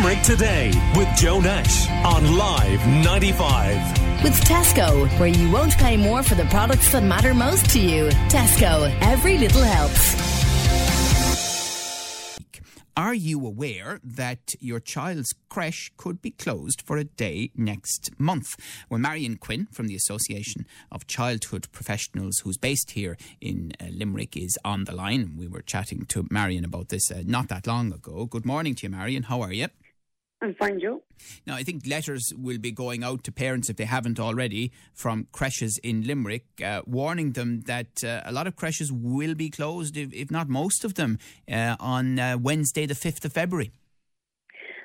Limerick 0.00 0.22
Today 0.22 0.72
with 0.96 1.14
Joe 1.14 1.40
Nash 1.40 1.86
on 2.06 2.34
Live 2.34 2.86
95. 3.04 4.22
With 4.22 4.32
Tesco, 4.44 5.06
where 5.20 5.28
you 5.28 5.50
won't 5.50 5.76
pay 5.76 5.98
more 5.98 6.22
for 6.22 6.34
the 6.34 6.46
products 6.46 6.90
that 6.92 7.02
matter 7.02 7.34
most 7.34 7.68
to 7.72 7.78
you. 7.78 8.08
Tesco, 8.30 8.96
every 9.02 9.36
little 9.36 9.62
helps. 9.62 10.40
Are 12.96 13.12
you 13.12 13.46
aware 13.46 14.00
that 14.02 14.54
your 14.58 14.80
child's 14.80 15.34
creche 15.50 15.92
could 15.98 16.22
be 16.22 16.30
closed 16.30 16.80
for 16.80 16.96
a 16.96 17.04
day 17.04 17.50
next 17.54 18.18
month? 18.18 18.56
Well, 18.88 19.00
Marion 19.00 19.36
Quinn 19.36 19.68
from 19.70 19.86
the 19.86 19.96
Association 19.96 20.66
of 20.90 21.06
Childhood 21.06 21.68
Professionals, 21.72 22.38
who's 22.38 22.56
based 22.56 22.92
here 22.92 23.18
in 23.40 23.72
uh, 23.78 23.86
Limerick, 23.90 24.34
is 24.34 24.58
on 24.64 24.84
the 24.84 24.94
line. 24.94 25.34
We 25.36 25.46
were 25.46 25.62
chatting 25.62 26.06
to 26.06 26.26
Marion 26.30 26.64
about 26.64 26.88
this 26.88 27.10
uh, 27.10 27.22
not 27.26 27.48
that 27.48 27.66
long 27.66 27.92
ago. 27.92 28.24
Good 28.24 28.46
morning 28.46 28.74
to 28.76 28.86
you, 28.86 28.90
Marion. 28.90 29.24
How 29.24 29.42
are 29.42 29.52
you? 29.52 29.68
I'm 30.42 30.54
fine, 30.54 30.80
Joe. 30.80 31.02
Now, 31.46 31.54
I 31.54 31.62
think 31.62 31.86
letters 31.86 32.32
will 32.36 32.58
be 32.58 32.72
going 32.72 33.04
out 33.04 33.24
to 33.24 33.32
parents, 33.32 33.68
if 33.68 33.76
they 33.76 33.84
haven't 33.84 34.18
already, 34.18 34.72
from 34.94 35.26
creches 35.32 35.78
in 35.82 36.06
Limerick, 36.06 36.46
uh, 36.64 36.80
warning 36.86 37.32
them 37.32 37.60
that 37.62 38.02
uh, 38.02 38.22
a 38.24 38.32
lot 38.32 38.46
of 38.46 38.56
creches 38.56 38.90
will 38.90 39.34
be 39.34 39.50
closed, 39.50 39.98
if, 39.98 40.12
if 40.14 40.30
not 40.30 40.48
most 40.48 40.82
of 40.82 40.94
them, 40.94 41.18
uh, 41.50 41.76
on 41.78 42.18
uh, 42.18 42.38
Wednesday, 42.40 42.86
the 42.86 42.94
5th 42.94 43.24
of 43.26 43.34
February. 43.34 43.70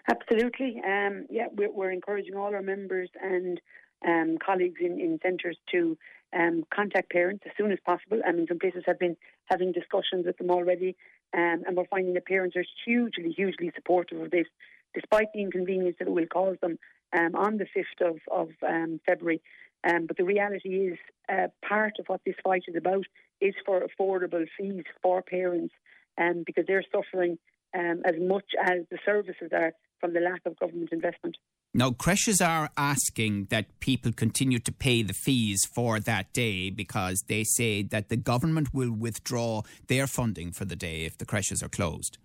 Absolutely. 0.10 0.82
Um, 0.86 1.26
yeah, 1.30 1.48
we're, 1.56 1.72
we're, 1.72 1.92
encouraging 1.92 2.36
all 2.36 2.54
our 2.54 2.62
members 2.62 3.10
and 3.22 3.60
um, 4.06 4.38
colleagues 4.46 4.80
in, 4.82 5.00
in 5.00 5.20
centres 5.24 5.58
to 5.72 5.98
um, 6.38 6.64
contact 6.72 7.10
parents 7.12 7.44
as 7.46 7.54
soon 7.58 7.72
as 7.72 7.80
possible. 7.86 8.20
I 8.28 8.32
mean, 8.32 8.46
some 8.48 8.60
places 8.60 8.84
have 8.86 9.00
been 9.00 9.16
having 9.46 9.72
discussions 9.72 10.26
with 10.26 10.38
them 10.38 10.52
already, 10.52 10.96
um, 11.34 11.64
and 11.66 11.76
we're 11.76 11.88
finding 11.88 12.14
that 12.14 12.26
parents 12.26 12.56
are 12.56 12.66
hugely, 12.86 13.32
hugely 13.32 13.72
supportive 13.74 14.22
of 14.22 14.32
this 14.32 14.48
despite 14.96 15.28
the 15.34 15.42
inconvenience 15.42 15.98
that 16.00 16.08
it 16.08 16.12
will 16.12 16.26
cause 16.26 16.58
them 16.62 16.80
um, 17.16 17.36
on 17.36 17.58
the 17.58 17.66
5th 17.66 18.10
of, 18.10 18.18
of 18.32 18.50
um, 18.68 19.00
February. 19.06 19.42
Um, 19.88 20.08
but 20.08 20.18
the 20.18 20.24
reality 20.24 20.70
is, 20.70 20.98
uh, 21.30 21.48
part 21.68 21.94
of 22.00 22.08
what 22.08 22.22
this 22.26 22.36
fight 22.44 22.64
is 22.68 22.76
about 22.76 23.06
is 23.40 23.54
for 23.66 23.86
affordable 23.86 24.46
fees 24.58 24.84
for 25.04 25.22
parents 25.22 25.74
um, 26.18 26.44
because 26.46 26.66
they're 26.68 26.84
suffering 26.92 27.38
um, 27.78 28.02
as 28.06 28.16
much 28.20 28.46
as 28.60 28.80
the 28.90 28.98
services 29.06 29.52
are 29.54 29.74
from 30.00 30.14
the 30.14 30.20
lack 30.20 30.42
of 30.46 30.58
government 30.60 30.90
investment. 30.92 31.38
Now, 31.74 31.92
creches 31.92 32.40
are 32.40 32.70
asking 32.78 33.48
that 33.50 33.82
people 33.82 34.14
continue 34.14 34.60
to 34.60 34.72
pay 34.72 35.04
the 35.04 35.14
fees 35.14 35.66
for 35.66 36.00
that 36.00 36.32
day 36.32 36.70
because 36.70 37.26
they 37.28 37.44
say 37.44 37.84
that 37.84 38.08
the 38.08 38.16
government 38.16 38.74
will 38.74 38.94
withdraw 38.94 39.64
their 39.88 40.08
funding 40.08 40.54
for 40.54 40.64
the 40.64 40.78
day 40.78 41.02
if 41.04 41.18
the 41.18 41.26
creches 41.26 41.62
are 41.62 41.70
closed. 41.70 42.18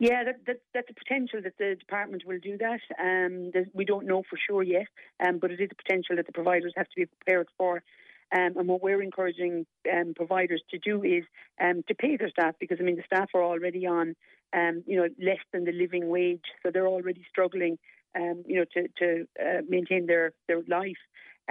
Yeah, 0.00 0.24
that, 0.24 0.46
that, 0.46 0.56
that's 0.72 0.88
a 0.88 0.94
potential 0.94 1.40
that 1.44 1.58
the 1.58 1.76
department 1.78 2.24
will 2.26 2.38
do 2.38 2.56
that. 2.56 2.80
Um, 2.98 3.52
we 3.74 3.84
don't 3.84 4.06
know 4.06 4.22
for 4.28 4.38
sure 4.38 4.62
yet, 4.62 4.86
um, 5.22 5.38
but 5.38 5.50
it 5.50 5.60
is 5.60 5.68
a 5.70 5.74
potential 5.74 6.16
that 6.16 6.26
the 6.26 6.32
providers 6.32 6.72
have 6.74 6.86
to 6.86 6.96
be 6.96 7.04
prepared 7.04 7.48
for. 7.58 7.82
Um, 8.34 8.56
and 8.56 8.66
what 8.66 8.82
we're 8.82 9.02
encouraging 9.02 9.66
um, 9.92 10.14
providers 10.16 10.62
to 10.70 10.78
do 10.78 11.04
is 11.04 11.24
um, 11.62 11.84
to 11.86 11.94
pay 11.94 12.16
their 12.16 12.30
staff 12.30 12.54
because 12.58 12.78
I 12.80 12.84
mean 12.84 12.96
the 12.96 13.02
staff 13.04 13.28
are 13.34 13.44
already 13.44 13.86
on, 13.86 14.16
um, 14.54 14.82
you 14.86 14.96
know, 14.96 15.08
less 15.22 15.44
than 15.52 15.64
the 15.64 15.72
living 15.72 16.08
wage, 16.08 16.44
so 16.62 16.70
they're 16.72 16.88
already 16.88 17.22
struggling, 17.28 17.76
um, 18.16 18.42
you 18.46 18.56
know, 18.56 18.64
to 18.72 18.88
to 19.00 19.26
uh, 19.38 19.60
maintain 19.68 20.06
their 20.06 20.32
their 20.48 20.62
life. 20.66 21.02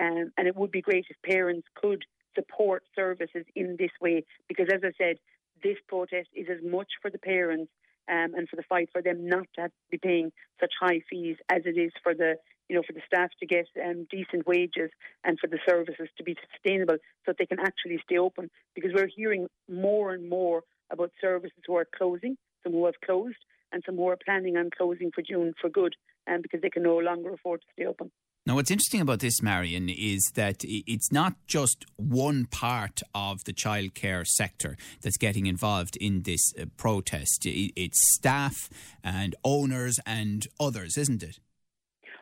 Um, 0.01 0.31
and 0.37 0.47
it 0.47 0.55
would 0.55 0.71
be 0.71 0.81
great 0.81 1.05
if 1.09 1.17
parents 1.21 1.67
could 1.75 2.03
support 2.33 2.83
services 2.95 3.45
in 3.55 3.75
this 3.77 3.91
way 4.01 4.23
because, 4.47 4.67
as 4.73 4.81
I 4.83 4.91
said, 4.97 5.17
this 5.61 5.77
protest 5.87 6.29
is 6.33 6.47
as 6.49 6.63
much 6.63 6.87
for 7.01 7.11
the 7.11 7.19
parents 7.19 7.69
um, 8.09 8.33
and 8.35 8.49
for 8.49 8.55
the 8.55 8.63
fight 8.63 8.89
for 8.91 9.01
them 9.01 9.27
not 9.27 9.47
to, 9.55 9.63
to 9.63 9.71
be 9.91 9.97
paying 9.97 10.31
such 10.59 10.73
high 10.79 11.01
fees 11.09 11.37
as 11.49 11.61
it 11.65 11.77
is 11.77 11.91
for 12.03 12.13
the 12.13 12.35
you 12.67 12.75
know 12.75 12.83
for 12.85 12.93
the 12.93 13.01
staff 13.05 13.29
to 13.39 13.45
get 13.45 13.67
um, 13.83 14.07
decent 14.09 14.45
wages 14.47 14.91
and 15.23 15.39
for 15.39 15.47
the 15.47 15.59
services 15.67 16.07
to 16.17 16.23
be 16.23 16.35
sustainable 16.51 16.95
so 16.95 17.27
that 17.27 17.37
they 17.37 17.45
can 17.45 17.59
actually 17.59 17.99
stay 18.03 18.17
open 18.17 18.49
because 18.75 18.91
we're 18.93 19.07
hearing 19.07 19.47
more 19.69 20.13
and 20.13 20.29
more 20.29 20.63
about 20.91 21.11
services 21.21 21.57
who 21.67 21.75
are 21.75 21.87
closing, 21.97 22.37
some 22.63 22.73
who 22.73 22.85
have 22.85 22.99
closed, 23.05 23.37
and 23.71 23.83
some 23.85 23.95
who 23.95 24.07
are 24.07 24.17
planning 24.23 24.57
on 24.57 24.69
closing 24.75 25.11
for 25.13 25.21
June 25.21 25.53
for 25.61 25.69
good, 25.69 25.95
um, 26.27 26.41
because 26.41 26.61
they 26.61 26.69
can 26.69 26.83
no 26.83 26.97
longer 26.97 27.33
afford 27.33 27.61
to 27.61 27.67
stay 27.73 27.85
open. 27.85 28.11
Now, 28.49 28.55
what's 28.55 28.71
interesting 28.71 28.99
about 28.99 29.19
this, 29.19 29.43
Marion, 29.43 29.89
is 29.89 30.31
that 30.33 30.63
it's 30.63 31.11
not 31.11 31.35
just 31.45 31.85
one 31.97 32.45
part 32.45 33.03
of 33.13 33.43
the 33.43 33.53
childcare 33.53 34.25
sector 34.25 34.75
that's 35.03 35.17
getting 35.17 35.45
involved 35.45 35.95
in 35.97 36.23
this 36.23 36.51
uh, 36.59 36.65
protest. 36.75 37.45
It's 37.45 37.99
staff 38.15 38.55
and 39.03 39.35
owners 39.43 39.99
and 40.03 40.47
others, 40.59 40.97
isn't 40.97 41.21
it? 41.21 41.39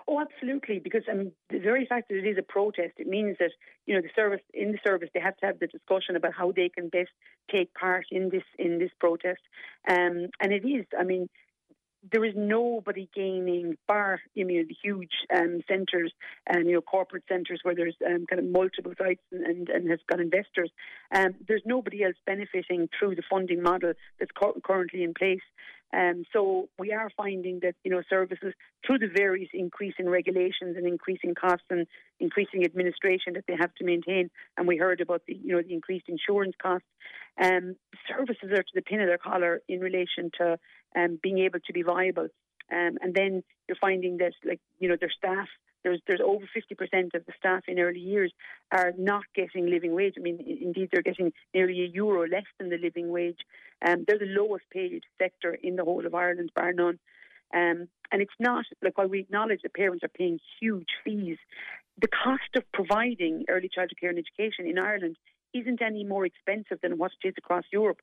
Oh, 0.05 0.19
absolutely. 0.19 0.79
Because 0.79 1.03
the 1.05 1.31
very 1.59 1.85
fact 1.85 2.09
that 2.09 2.17
it 2.17 2.27
is 2.27 2.37
a 2.37 2.43
protest, 2.43 2.95
it 2.97 3.07
means 3.07 3.37
that 3.39 3.51
you 3.85 3.95
know 3.95 4.01
the 4.01 4.09
service 4.13 4.41
in 4.53 4.73
the 4.73 4.79
service 4.85 5.09
they 5.13 5.21
have 5.21 5.37
to 5.37 5.45
have 5.45 5.59
the 5.59 5.67
discussion 5.67 6.17
about 6.17 6.33
how 6.33 6.51
they 6.51 6.67
can 6.67 6.89
best 6.89 7.11
take 7.49 7.73
part 7.73 8.05
in 8.11 8.27
this 8.27 8.43
in 8.59 8.79
this 8.79 8.91
protest. 8.99 9.41
Um, 9.89 10.27
and 10.41 10.51
it 10.51 10.67
is, 10.67 10.85
I 10.99 11.05
mean, 11.05 11.29
there 12.11 12.25
is 12.25 12.33
nobody 12.35 13.09
gaining, 13.15 13.77
bar 13.87 14.21
you 14.33 14.45
know 14.45 14.63
the 14.67 14.75
huge 14.83 15.11
um, 15.33 15.61
centres 15.67 16.11
and 16.47 16.67
you 16.67 16.73
know 16.73 16.81
corporate 16.81 17.23
centres 17.27 17.59
where 17.63 17.75
there's 17.75 17.95
um, 18.05 18.25
kind 18.29 18.39
of 18.39 18.45
multiple 18.45 18.93
sites 18.97 19.21
and, 19.31 19.45
and, 19.45 19.69
and 19.69 19.89
has 19.89 19.99
got 20.09 20.19
investors. 20.19 20.71
Um, 21.13 21.35
there's 21.47 21.63
nobody 21.65 22.03
else 22.03 22.15
benefiting 22.25 22.89
through 22.97 23.15
the 23.15 23.23
funding 23.29 23.61
model 23.61 23.93
that's 24.19 24.31
cu- 24.31 24.59
currently 24.63 25.03
in 25.03 25.13
place. 25.13 25.41
Um, 25.93 26.23
so 26.33 26.67
we 26.77 26.91
are 26.91 27.09
finding 27.15 27.59
that 27.61 27.75
you 27.83 27.91
know 27.91 28.01
services 28.09 28.53
through 28.85 28.99
the 28.99 29.07
various 29.07 29.49
increasing 29.53 30.09
regulations 30.09 30.75
and 30.75 30.85
increasing 30.85 31.33
costs 31.33 31.65
and 31.69 31.87
increasing 32.19 32.65
administration 32.65 33.33
that 33.33 33.45
they 33.47 33.55
have 33.55 33.73
to 33.75 33.85
maintain. 33.85 34.29
And 34.57 34.67
we 34.67 34.77
heard 34.77 35.01
about 35.01 35.21
the 35.27 35.35
you 35.35 35.55
know 35.55 35.61
the 35.61 35.73
increased 35.73 36.09
insurance 36.09 36.55
costs. 36.61 36.87
Um, 37.41 37.75
services 38.09 38.51
are 38.51 38.63
to 38.63 38.73
the 38.73 38.81
pin 38.81 39.01
of 39.01 39.07
their 39.07 39.17
collar 39.17 39.61
in 39.69 39.79
relation 39.79 40.31
to 40.39 40.57
um, 40.95 41.19
being 41.21 41.39
able 41.39 41.59
to 41.59 41.73
be 41.73 41.83
viable. 41.83 42.27
Um, 42.69 42.97
and 43.01 43.13
then 43.13 43.43
you're 43.67 43.77
finding 43.79 44.17
that 44.17 44.33
like 44.45 44.59
you 44.79 44.89
know 44.89 44.97
their 44.99 45.11
staff 45.15 45.47
there's 45.87 46.01
there's 46.07 46.21
over 46.23 46.45
50% 46.55 47.15
of 47.15 47.25
the 47.25 47.33
staff 47.37 47.63
in 47.67 47.79
early 47.79 47.99
years 47.99 48.31
are 48.71 48.91
not 48.97 49.23
getting 49.35 49.69
living 49.69 49.93
wage. 49.93 50.15
I 50.17 50.21
mean, 50.21 50.39
indeed, 50.61 50.89
they're 50.91 51.01
getting 51.01 51.31
nearly 51.53 51.81
a 51.83 51.87
euro 51.87 52.27
less 52.27 52.45
than 52.59 52.69
the 52.69 52.77
living 52.77 53.09
wage. 53.09 53.39
Um, 53.85 54.03
they're 54.05 54.19
the 54.19 54.25
lowest 54.25 54.65
paid 54.71 55.03
sector 55.17 55.53
in 55.53 55.75
the 55.75 55.85
whole 55.85 56.05
of 56.05 56.13
Ireland, 56.13 56.51
bar 56.55 56.73
none. 56.73 56.99
Um, 57.53 57.87
and 58.11 58.21
it's 58.21 58.39
not 58.39 58.65
like 58.83 58.97
while 58.97 59.07
we 59.07 59.19
acknowledge 59.19 59.61
that 59.63 59.73
parents 59.73 60.03
are 60.03 60.09
paying 60.09 60.39
huge 60.59 60.89
fees, 61.05 61.37
the 61.99 62.09
cost 62.09 62.51
of 62.55 62.63
providing 62.73 63.45
early 63.47 63.69
childhood 63.73 63.97
care 63.99 64.09
and 64.09 64.19
education 64.19 64.67
in 64.67 64.77
Ireland 64.77 65.15
isn't 65.53 65.81
any 65.81 66.03
more 66.03 66.25
expensive 66.25 66.79
than 66.81 66.97
what 66.97 67.11
it 67.23 67.29
is 67.29 67.35
across 67.37 67.63
Europe. 67.71 67.99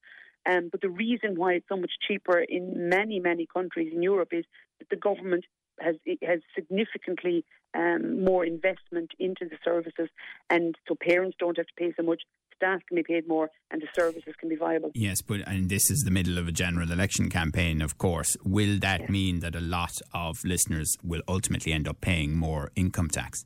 Um, 0.46 0.68
but 0.70 0.80
the 0.80 0.88
reason 0.88 1.36
why 1.36 1.54
it's 1.54 1.68
so 1.68 1.76
much 1.76 1.92
cheaper 2.06 2.38
in 2.38 2.88
many, 2.88 3.20
many 3.20 3.46
countries 3.46 3.92
in 3.94 4.02
Europe 4.02 4.32
is 4.32 4.44
that 4.78 4.88
the 4.88 4.96
government 4.96 5.44
has 5.84 5.96
has 6.22 6.40
significantly 6.54 7.44
um, 7.74 8.24
more 8.24 8.44
investment 8.44 9.10
into 9.18 9.44
the 9.44 9.56
services, 9.64 10.08
and 10.50 10.76
so 10.88 10.94
parents 10.94 11.36
don't 11.38 11.56
have 11.56 11.66
to 11.66 11.72
pay 11.76 11.92
so 11.96 12.02
much. 12.02 12.22
Staff 12.56 12.82
can 12.88 12.94
be 12.94 13.02
paid 13.02 13.26
more, 13.26 13.50
and 13.70 13.82
the 13.82 13.88
services 13.94 14.34
can 14.38 14.48
be 14.48 14.54
viable. 14.56 14.92
Yes, 14.94 15.20
but 15.20 15.40
and 15.46 15.68
this 15.68 15.90
is 15.90 16.02
the 16.04 16.10
middle 16.10 16.38
of 16.38 16.46
a 16.46 16.52
general 16.52 16.92
election 16.92 17.28
campaign, 17.28 17.82
of 17.82 17.98
course. 17.98 18.36
Will 18.44 18.78
that 18.78 19.00
yes. 19.02 19.10
mean 19.10 19.40
that 19.40 19.56
a 19.56 19.60
lot 19.60 19.94
of 20.12 20.36
listeners 20.44 20.94
will 21.02 21.22
ultimately 21.28 21.72
end 21.72 21.88
up 21.88 22.00
paying 22.00 22.36
more 22.36 22.70
income 22.76 23.08
tax? 23.08 23.44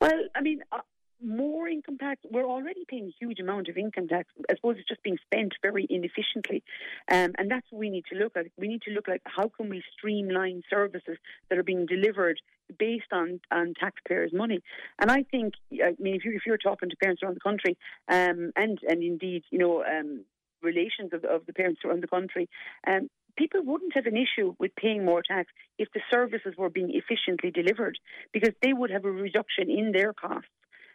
Well, 0.00 0.20
I 0.34 0.42
mean, 0.42 0.60
uh, 0.70 0.80
more 1.22 1.68
income 1.68 1.98
tax. 1.98 2.20
We're 2.30 2.48
already 2.48 2.84
paying 2.88 3.06
a 3.06 3.14
huge 3.18 3.40
amount 3.40 3.68
of 3.68 3.76
income 3.76 4.08
tax. 4.08 4.28
I 4.50 4.54
suppose 4.56 4.76
it's 4.78 4.88
just 4.88 5.02
being 5.02 5.18
spent 5.24 5.54
very 5.62 5.86
inefficiently, 5.88 6.62
um, 7.10 7.32
and 7.38 7.50
that's 7.50 7.66
what 7.70 7.80
we 7.80 7.90
need 7.90 8.04
to 8.12 8.18
look 8.18 8.36
at. 8.36 8.46
We 8.58 8.68
need 8.68 8.82
to 8.82 8.92
look 8.92 9.08
at 9.08 9.20
how 9.24 9.48
can 9.48 9.68
we 9.68 9.82
streamline 9.96 10.62
services 10.68 11.18
that 11.48 11.58
are 11.58 11.62
being 11.62 11.86
delivered 11.86 12.40
based 12.78 13.12
on, 13.12 13.40
on 13.50 13.74
taxpayers' 13.78 14.32
money. 14.32 14.60
And 14.98 15.10
I 15.10 15.22
think, 15.22 15.54
I 15.72 15.94
mean, 15.98 16.16
if, 16.16 16.24
you, 16.24 16.32
if 16.34 16.42
you're 16.46 16.58
talking 16.58 16.90
to 16.90 16.96
parents 16.96 17.22
around 17.22 17.36
the 17.36 17.40
country, 17.40 17.76
um, 18.08 18.52
and 18.56 18.78
and 18.88 19.02
indeed, 19.02 19.44
you 19.50 19.58
know, 19.58 19.84
um, 19.84 20.24
relations 20.62 21.12
of, 21.12 21.24
of 21.24 21.46
the 21.46 21.52
parents 21.52 21.80
around 21.84 22.02
the 22.02 22.08
country, 22.08 22.48
um, 22.86 23.08
people 23.36 23.60
wouldn't 23.62 23.94
have 23.94 24.06
an 24.06 24.16
issue 24.16 24.54
with 24.58 24.74
paying 24.76 25.04
more 25.04 25.22
tax 25.22 25.50
if 25.78 25.88
the 25.92 26.00
services 26.10 26.54
were 26.56 26.70
being 26.70 26.90
efficiently 26.94 27.50
delivered 27.50 27.98
because 28.32 28.54
they 28.62 28.72
would 28.72 28.90
have 28.90 29.04
a 29.04 29.10
reduction 29.10 29.70
in 29.70 29.92
their 29.92 30.12
costs. 30.12 30.48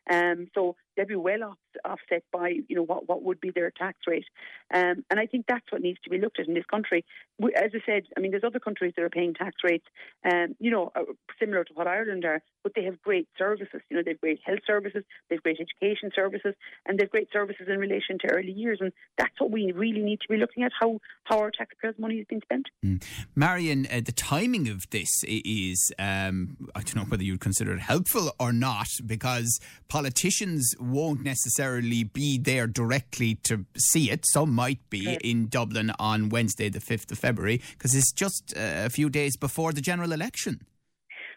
Um, 0.10 0.48
so 0.54 0.76
they'd 1.02 1.08
be 1.08 1.16
well 1.16 1.44
off, 1.44 1.58
offset 1.84 2.24
by 2.32 2.50
you 2.68 2.76
know 2.76 2.84
what, 2.84 3.08
what 3.08 3.24
would 3.24 3.42
be 3.42 3.52
their 3.52 3.72
tax 3.72 3.98
rate. 4.08 4.26
Um, 4.74 5.04
and 5.10 5.20
I 5.20 5.26
think 5.26 5.46
that's 5.48 5.66
what 5.72 5.82
needs 5.82 6.00
to 6.04 6.10
be 6.10 6.20
looked 6.20 6.40
at 6.40 6.48
in 6.48 6.54
this 6.54 6.66
country. 6.66 7.04
We, 7.40 7.54
as 7.56 7.72
I 7.74 7.80
said, 7.86 8.04
I 8.16 8.20
mean, 8.20 8.32
there's 8.32 8.44
other 8.44 8.60
countries 8.60 8.94
that 8.96 9.04
are 9.04 9.10
paying 9.10 9.34
tax 9.34 9.56
rates, 9.64 9.86
um, 10.30 10.56
you 10.60 10.70
know, 10.70 10.92
uh, 10.96 11.04
similar 11.40 11.64
to 11.64 11.74
what 11.74 11.88
Ireland 11.88 12.24
are, 12.26 12.42
but 12.64 12.74
they 12.76 12.84
have 12.84 13.02
great 13.02 13.28
services. 13.38 13.82
You 13.90 13.98
know, 13.98 14.04
they've 14.06 14.20
great 14.20 14.40
health 14.46 14.60
services, 14.68 15.04
they've 15.30 15.42
great 15.42 15.60
education 15.60 16.12
services, 16.16 16.54
and 16.86 17.00
they've 17.00 17.10
great 17.10 17.30
services 17.34 17.68
in 17.68 17.80
relation 17.80 18.18
to 18.20 18.32
early 18.32 18.52
years. 18.52 18.80
And 18.82 18.92
that's 19.18 19.34
what 19.40 19.52
we 19.52 19.72
really 19.72 20.02
need 20.02 20.20
to 20.22 20.28
be 20.30 20.38
looking 20.38 20.64
at 20.64 20.72
how 20.80 21.00
how 21.24 21.40
our 21.40 21.52
taxpayers' 21.52 21.96
money 21.98 22.16
is 22.16 22.26
being 22.30 22.42
spent. 22.42 22.68
Mm. 22.86 23.04
Marion, 23.36 23.88
uh, 23.92 24.02
the 24.06 24.12
timing 24.12 24.68
of 24.68 24.90
this 24.92 25.24
is, 25.24 25.92
um, 25.98 26.58
I 26.76 26.82
don't 26.82 26.96
know 26.96 27.04
whether 27.04 27.24
you'd 27.24 27.40
consider 27.40 27.74
it 27.74 27.80
helpful 27.80 28.32
or 28.40 28.52
not, 28.54 28.88
because 29.06 29.60
politicians 29.88 30.74
won't 30.92 31.24
necessarily 31.24 32.04
be 32.04 32.38
there 32.38 32.68
directly 32.68 33.36
to 33.44 33.66
see 33.78 34.12
it. 34.12 34.26
Some 34.26 34.54
might 34.54 34.90
be 34.90 35.18
in 35.24 35.48
Dublin 35.48 35.92
on 36.00 36.30
Wednesday, 36.30 36.70
the 36.70 36.80
5th 36.80 37.12
of 37.12 37.20
February, 37.20 37.62
because 37.74 37.96
it's 37.96 38.12
just 38.12 38.54
uh, 38.56 38.86
a 38.86 38.90
few 38.90 39.10
days 39.10 39.38
before 39.38 39.74
the 39.74 39.82
general 39.82 40.12
election. 40.12 40.62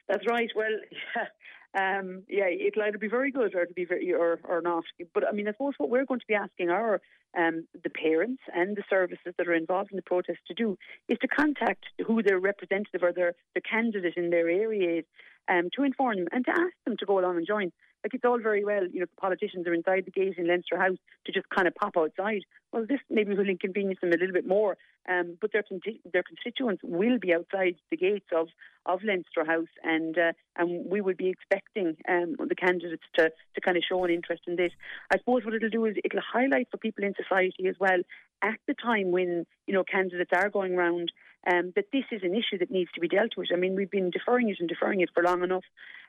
That's 0.08 0.26
right. 0.26 0.50
Well, 0.54 0.76
yeah. 1.16 1.24
Um, 1.76 2.22
yeah, 2.28 2.44
it'll 2.46 2.84
either 2.84 2.98
be 2.98 3.08
very 3.08 3.32
good 3.32 3.52
or 3.52 3.62
it'll 3.62 3.74
be 3.74 3.84
very 3.84 4.12
or, 4.12 4.38
or 4.44 4.60
not. 4.60 4.84
But 5.12 5.26
I 5.26 5.32
mean, 5.32 5.48
I 5.48 5.50
suppose 5.50 5.72
what 5.76 5.90
we're 5.90 6.04
going 6.04 6.20
to 6.20 6.26
be 6.28 6.34
asking 6.34 6.70
our 6.70 7.00
um, 7.36 7.66
the 7.82 7.90
parents 7.90 8.40
and 8.54 8.76
the 8.76 8.84
services 8.88 9.34
that 9.36 9.48
are 9.48 9.54
involved 9.54 9.90
in 9.90 9.96
the 9.96 10.02
protest 10.02 10.38
to 10.46 10.54
do 10.54 10.78
is 11.08 11.18
to 11.18 11.26
contact 11.26 11.86
who 12.06 12.22
their 12.22 12.38
representative 12.38 13.02
or 13.02 13.12
their 13.12 13.34
the 13.56 13.60
candidate 13.60 14.14
in 14.16 14.30
their 14.30 14.48
area 14.48 15.00
is 15.00 15.04
um, 15.48 15.68
to 15.74 15.82
inform 15.82 16.16
them 16.16 16.28
and 16.30 16.44
to 16.44 16.52
ask 16.52 16.74
them 16.84 16.96
to 16.96 17.06
go 17.06 17.18
along 17.18 17.38
and 17.38 17.46
join. 17.46 17.72
Like 18.04 18.12
it's 18.12 18.24
all 18.24 18.38
very 18.38 18.64
well, 18.64 18.86
you 18.92 19.00
know, 19.00 19.06
the 19.06 19.20
politicians 19.20 19.66
are 19.66 19.72
inside 19.72 20.04
the 20.04 20.10
gate 20.10 20.34
in 20.36 20.46
Leinster 20.46 20.78
House 20.78 20.98
to 21.24 21.32
just 21.32 21.48
kind 21.48 21.66
of 21.66 21.74
pop 21.74 21.96
outside. 21.96 22.42
Well, 22.70 22.84
this 22.86 23.00
maybe 23.08 23.34
will 23.34 23.48
inconvenience 23.48 24.00
them 24.02 24.12
a 24.12 24.16
little 24.16 24.34
bit 24.34 24.46
more, 24.46 24.76
um, 25.08 25.38
but 25.40 25.52
their 25.52 25.64
their 26.12 26.22
constituents 26.22 26.82
will 26.84 27.18
be 27.18 27.32
outside 27.32 27.76
the 27.90 27.96
gates 27.96 28.26
of, 28.36 28.48
of 28.84 29.02
Leinster 29.02 29.46
House, 29.46 29.72
and 29.82 30.18
uh, 30.18 30.32
and 30.56 30.84
we 30.90 31.00
would 31.00 31.16
be 31.16 31.30
expecting 31.30 31.96
um, 32.06 32.36
the 32.46 32.54
candidates 32.54 33.04
to 33.16 33.30
to 33.54 33.60
kind 33.62 33.78
of 33.78 33.82
show 33.88 34.04
an 34.04 34.10
interest 34.10 34.42
in 34.46 34.56
this. 34.56 34.72
I 35.10 35.16
suppose 35.16 35.46
what 35.46 35.54
it'll 35.54 35.70
do 35.70 35.86
is 35.86 35.96
it'll 36.04 36.20
highlight 36.20 36.68
for 36.70 36.76
people 36.76 37.04
in 37.04 37.14
society 37.14 37.68
as 37.68 37.76
well 37.80 38.02
at 38.42 38.58
the 38.66 38.74
time 38.74 39.12
when 39.12 39.46
you 39.66 39.72
know 39.72 39.84
candidates 39.84 40.30
are 40.34 40.50
going 40.50 40.74
around 40.74 41.10
um, 41.46 41.72
that 41.76 41.86
this 41.92 42.04
is 42.10 42.22
an 42.22 42.34
issue 42.34 42.58
that 42.58 42.70
needs 42.70 42.90
to 42.92 43.00
be 43.00 43.08
dealt 43.08 43.36
with. 43.36 43.48
I 43.52 43.56
mean, 43.56 43.74
we've 43.74 43.90
been 43.90 44.10
deferring 44.10 44.48
it 44.48 44.56
and 44.60 44.68
deferring 44.68 45.00
it 45.00 45.10
for 45.12 45.22
long 45.22 45.42
enough, 45.42 45.64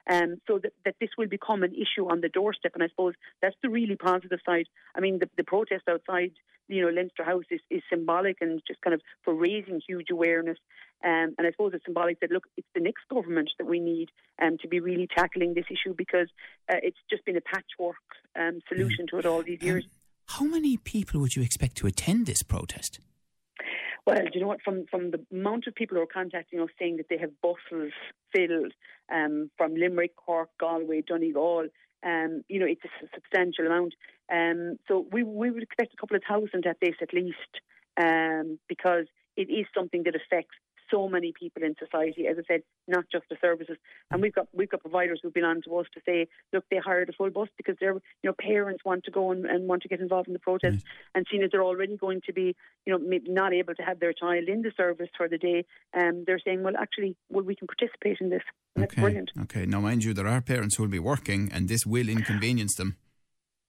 um, 0.09 0.41
so 0.47 0.59
that, 0.59 0.73
that 0.85 0.95
this 0.99 1.09
will 1.17 1.27
become 1.27 1.63
an 1.63 1.73
issue 1.73 2.09
on 2.09 2.21
the 2.21 2.29
doorstep. 2.29 2.71
And 2.73 2.83
I 2.83 2.87
suppose 2.87 3.13
that's 3.41 3.55
the 3.61 3.69
really 3.69 3.95
positive 3.95 4.39
side. 4.45 4.67
I 4.95 5.01
mean, 5.01 5.19
the, 5.19 5.29
the 5.37 5.43
protest 5.43 5.83
outside, 5.89 6.31
you 6.67 6.81
know, 6.81 6.89
Leinster 6.89 7.23
House 7.23 7.45
is, 7.51 7.59
is 7.69 7.81
symbolic 7.89 8.37
and 8.41 8.61
just 8.67 8.81
kind 8.81 8.93
of 8.93 9.01
for 9.23 9.33
raising 9.33 9.81
huge 9.85 10.07
awareness. 10.11 10.57
Um, 11.03 11.35
and 11.37 11.45
I 11.45 11.51
suppose 11.51 11.73
it's 11.73 11.85
symbolic 11.85 12.19
that 12.21 12.31
look, 12.31 12.47
it's 12.55 12.67
the 12.73 12.81
next 12.81 13.03
government 13.09 13.51
that 13.59 13.65
we 13.65 13.79
need 13.79 14.09
um, 14.41 14.57
to 14.61 14.67
be 14.67 14.79
really 14.79 15.07
tackling 15.15 15.53
this 15.53 15.65
issue 15.69 15.93
because 15.95 16.29
uh, 16.71 16.77
it's 16.81 16.97
just 17.09 17.25
been 17.25 17.37
a 17.37 17.41
patchwork 17.41 17.95
um, 18.39 18.61
solution 18.69 19.05
to 19.09 19.19
it 19.19 19.25
all 19.25 19.43
these 19.43 19.61
years. 19.61 19.85
How 20.27 20.45
many 20.45 20.77
people 20.77 21.19
would 21.21 21.35
you 21.35 21.43
expect 21.43 21.77
to 21.77 21.87
attend 21.87 22.25
this 22.25 22.41
protest? 22.41 22.99
Well, 24.05 24.21
do 24.21 24.29
you 24.33 24.41
know 24.41 24.47
what? 24.47 24.61
From 24.61 24.85
from 24.89 25.11
the 25.11 25.25
amount 25.31 25.65
of 25.67 25.73
people 25.73 25.97
who 25.97 26.03
are 26.03 26.07
contacting 26.07 26.59
us 26.59 26.69
saying 26.77 26.97
that 26.97 27.07
they 27.09 27.17
have 27.17 27.31
buses 27.41 27.91
filled 28.31 28.73
um, 29.11 29.49
from 29.57 29.75
Limerick, 29.75 30.15
Cork, 30.15 30.49
Galway, 30.59 31.01
Donegal, 31.01 31.67
um, 32.05 32.43
you 32.47 32.59
know, 32.59 32.67
it's 32.67 32.83
a 32.85 33.07
substantial 33.13 33.65
amount. 33.65 33.95
Um, 34.31 34.77
so 34.87 35.05
we 35.11 35.23
we 35.23 35.49
would 35.49 35.63
expect 35.63 35.93
a 35.93 35.97
couple 35.97 36.15
of 36.15 36.23
thousand 36.27 36.65
at 36.67 36.77
this 36.79 36.95
at 37.01 37.13
least, 37.13 37.53
um, 37.97 38.59
because 38.69 39.07
it 39.35 39.49
is 39.49 39.65
something 39.75 40.03
that 40.03 40.15
affects 40.15 40.55
so 40.91 41.07
many 41.07 41.33
people 41.37 41.63
in 41.63 41.75
society. 41.77 42.27
As 42.27 42.37
I 42.37 42.43
said, 42.47 42.61
not 42.87 43.05
just 43.11 43.25
the 43.29 43.37
services. 43.41 43.77
And 44.11 44.21
we've 44.21 44.33
got 44.33 44.47
we've 44.53 44.69
got 44.69 44.81
providers 44.81 45.19
who've 45.21 45.33
been 45.33 45.43
on 45.43 45.61
to 45.63 45.77
us 45.77 45.87
to 45.93 46.01
say, 46.05 46.27
look, 46.53 46.65
they 46.69 46.77
hired 46.77 47.09
a 47.09 47.13
full 47.13 47.29
bus 47.29 47.49
because 47.57 47.75
their 47.79 47.93
you 47.93 48.01
know 48.23 48.35
parents 48.39 48.83
want 48.85 49.03
to 49.05 49.11
go 49.11 49.31
and, 49.31 49.45
and 49.45 49.67
want 49.67 49.81
to 49.83 49.87
get 49.87 49.99
involved 49.99 50.27
in 50.27 50.33
the 50.33 50.39
protest, 50.39 50.85
and 51.13 51.25
seeing 51.29 51.43
as 51.43 51.51
they're 51.51 51.63
already 51.63 51.97
going 51.97 52.21
to 52.25 52.33
be 52.33 52.55
you 52.85 52.93
know 52.93 53.19
not 53.27 53.53
able 53.53 53.75
to 53.75 53.83
have 53.83 53.99
their 53.99 54.13
child 54.13 54.47
in 54.47 54.61
the 54.61 54.71
service 54.75 55.09
for 55.17 55.27
the 55.27 55.37
day, 55.37 55.65
um, 55.97 56.23
they're 56.25 56.39
saying, 56.39 56.63
well, 56.63 56.73
actually, 56.79 57.15
well, 57.29 57.43
we 57.43 57.55
can 57.55 57.67
participate 57.67 58.17
in 58.21 58.29
this. 58.29 58.43
And 58.75 58.83
okay. 58.85 58.95
That's 58.95 59.01
brilliant. 59.01 59.31
Okay. 59.43 59.65
Now, 59.65 59.81
mind 59.81 60.03
you, 60.03 60.13
there 60.13 60.27
are 60.27 60.41
parents 60.41 60.75
who 60.75 60.83
will 60.83 60.89
be 60.89 60.99
working, 60.99 61.49
and 61.53 61.67
this 61.67 61.85
will 61.85 62.09
inconvenience 62.09 62.75
them. 62.75 62.97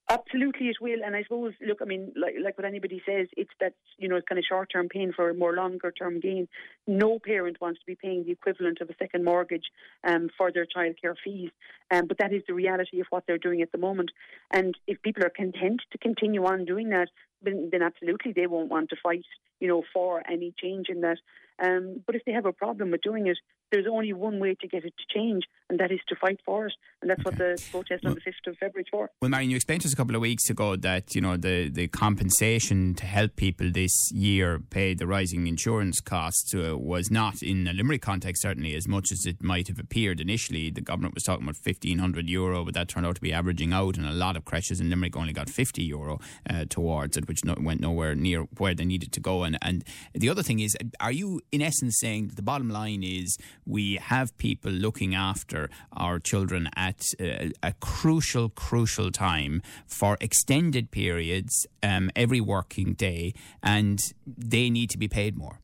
Absolutely, 0.08 0.69
it 0.69 0.76
will. 0.81 1.00
And 1.05 1.17
I 1.17 1.25
suppose, 1.25 1.53
look, 1.67 1.79
I 1.82 1.85
mean, 1.85 2.12
like, 2.14 2.35
like 2.41 2.56
what 2.56 2.64
anybody 2.64 3.03
says, 3.05 3.26
it's 3.37 3.50
that, 3.61 3.73
you 3.99 4.08
know, 4.08 4.14
it's 4.14 4.29
kind 4.29 4.38
of 4.38 4.44
short 4.49 4.70
term 4.73 4.88
pain 4.88 5.12
for 5.14 5.31
a 5.31 5.35
more 5.35 5.55
longer 5.55 5.91
term 5.91 6.20
gain. 6.20 6.47
No 6.87 7.19
parent 7.19 7.61
wants 7.61 7.81
to 7.81 7.87
be 7.87 7.97
paying 8.00 8.25
the 8.25 8.31
equivalent 8.31 8.81
of 8.81 8.88
a 8.88 8.94
second 9.00 9.25
mortgage 9.25 9.64
um, 10.05 10.31
for 10.38 10.53
their 10.53 10.64
childcare 10.64 11.17
fees. 11.25 11.50
Um, 11.91 12.06
but 12.06 12.19
that 12.19 12.32
is 12.32 12.43
the 12.47 12.55
reality 12.55 13.00
of 13.00 13.06
what 13.11 13.25
they're 13.26 13.37
doing 13.37 13.62
at 13.62 13.73
the 13.73 13.79
moment. 13.79 14.12
And 14.53 14.76
if 14.87 15.03
people 15.03 15.25
are 15.25 15.31
content 15.31 15.82
to 15.91 15.99
continue 15.99 16.44
on 16.44 16.67
doing 16.67 16.91
that, 16.91 17.08
then, 17.43 17.70
then 17.73 17.82
absolutely 17.82 18.32
they 18.32 18.47
won't 18.47 18.70
want 18.70 18.91
to 18.91 18.97
fight, 19.03 19.25
you 19.58 19.67
know, 19.67 19.82
for 19.93 20.23
any 20.31 20.55
change 20.62 20.87
in 20.88 21.00
that. 21.00 21.19
Um, 21.61 22.03
but 22.06 22.14
if 22.14 22.23
they 22.25 22.32
have 22.32 22.47
a 22.47 22.53
problem 22.53 22.93
with 22.93 23.03
doing 23.03 23.26
it, 23.26 23.38
there's 23.71 23.87
only 23.91 24.13
one 24.13 24.39
way 24.39 24.55
to 24.55 24.69
get 24.69 24.85
it 24.85 24.95
to 24.97 25.19
change, 25.19 25.45
and 25.69 25.81
that 25.81 25.91
is 25.91 26.01
to 26.09 26.17
fight 26.17 26.41
for 26.45 26.67
it. 26.67 26.73
And 27.03 27.11
that's 27.11 27.21
okay. 27.27 27.31
what 27.31 27.39
the 27.39 27.63
protest 27.71 28.05
on 28.05 28.15
the 28.15 28.21
5th 28.21 28.51
of 28.51 28.59
February 28.59 28.83
is 28.83 28.89
for. 28.91 29.11
Well, 29.21 29.31
Marion, 29.31 29.51
you 29.51 29.57
explained 29.57 29.83
to 29.83 29.89
us 29.89 29.93
a 29.93 29.97
couple 29.97 30.15
of 30.15 30.21
weeks 30.23 30.49
ago 30.49 30.77
that, 30.77 31.15
you 31.15 31.21
know, 31.21 31.37
the, 31.37 31.69
the 31.69 31.89
compensation 31.89 32.95
to 32.95 33.07
help 33.07 33.37
people 33.37 33.71
this 33.71 34.11
year 34.13 34.59
pay 34.59 34.95
the 34.95 35.07
rising 35.07 35.47
insurance 35.47 36.01
costs 36.01 36.55
uh, 36.55 36.77
was 36.79 37.11
not, 37.11 37.43
in 37.43 37.67
a 37.67 37.73
Limerick 37.73 38.03
context, 38.03 38.43
certainly 38.43 38.75
as 38.75 38.87
much 38.89 39.11
as 39.13 39.27
it 39.27 39.43
might 39.43 39.69
have 39.69 39.79
appeared 39.79 40.21
initially. 40.21 40.71
The 40.71 40.81
government 40.81 41.15
was 41.15 41.25
talking 41.25 41.45
about 41.45 41.57
1,500 41.63 42.29
euro, 42.29 42.65
but 42.65 42.75
that 42.75 42.89
turned 42.89 43.07
out 43.07 43.17
to 43.17 43.21
be 43.21 43.33
averaging 43.33 43.73
out, 43.73 43.97
and 43.97 44.07
a 44.07 44.13
lot 44.13 44.37
of 44.37 44.45
creches 44.45 44.81
in 44.81 44.91
Limerick 44.91 45.17
only 45.17 45.33
got 45.33 45.51
50 45.51 45.83
euro 45.83 46.21
uh, 46.49 46.65
towards 46.69 47.17
it, 47.17 47.29
which 47.29 47.45
no, 47.45 47.55
went 47.59 47.81
nowhere 47.81 48.15
near 48.15 48.43
where 48.59 48.75
they 48.75 48.85
needed 48.85 49.13
to 49.13 49.21
go. 49.21 49.45
And, 49.45 49.59
and 49.63 49.85
the 50.15 50.29
other 50.29 50.43
thing 50.43 50.61
is, 50.61 50.77
are 51.01 51.13
you, 51.13 51.41
in 51.53 51.63
essence, 51.63 51.99
saying 51.99 52.29
that 52.29 52.37
the 52.37 52.43
bottom 52.43 52.71
line 52.71 53.03
is 53.03 53.37
we 53.67 53.97
have 53.97 54.37
people 54.39 54.71
looking 54.71 55.15
after 55.15 55.69
our 55.93 56.19
children 56.19 56.71
at 56.77 57.03
uh, 57.21 57.49
a 57.63 57.73
crucial, 57.81 58.49
crucial 58.49 59.11
time 59.11 59.63
for 59.87 60.17
extended 60.21 60.91
periods 60.91 61.67
um, 61.83 62.11
every 62.15 62.41
working 62.41 62.95
day, 62.95 63.35
and 63.63 63.99
they 64.27 64.71
need 64.71 64.91
to 64.91 64.99
be 64.99 65.09
paid 65.09 65.37
more. 65.37 65.61